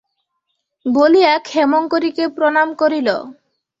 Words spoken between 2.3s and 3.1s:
প্রণাম করিল।